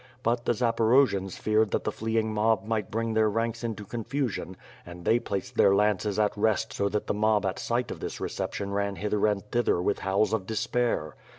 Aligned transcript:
But 0.23 0.45
the 0.45 0.55
Za 0.55 0.73
porojians 0.75 1.37
feared 1.37 1.69
that 1.69 1.83
the 1.83 1.91
fleeing 1.91 2.33
mob 2.33 2.65
might 2.65 2.89
bring 2.89 3.13
their 3.13 3.29
ranks 3.29 3.63
into 3.63 3.85
confusion 3.85 4.57
and 4.83 5.05
they 5.05 5.19
placed 5.19 5.57
their 5.57 5.75
lances 5.75 6.17
at 6.17 6.35
rest 6.35 6.73
so 6.73 6.89
that 6.89 7.05
the 7.05 7.13
mob 7.13 7.45
at 7.45 7.59
sight 7.59 7.91
of 7.91 7.99
this 7.99 8.19
reception 8.19 8.71
ran 8.73 8.95
hither 8.95 9.27
and 9.27 9.45
thither 9.51 9.79
with 9.79 9.99
howls 9.99 10.33
of 10.33 10.47
despair. 10.47 11.15